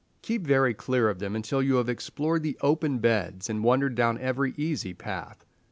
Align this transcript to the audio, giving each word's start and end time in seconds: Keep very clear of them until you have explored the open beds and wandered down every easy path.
Keep 0.23 0.47
very 0.47 0.73
clear 0.73 1.09
of 1.09 1.19
them 1.19 1.35
until 1.35 1.61
you 1.61 1.75
have 1.75 1.87
explored 1.87 2.41
the 2.41 2.57
open 2.61 2.97
beds 2.97 3.51
and 3.51 3.63
wandered 3.63 3.93
down 3.93 4.17
every 4.17 4.55
easy 4.57 4.95
path. 4.95 5.45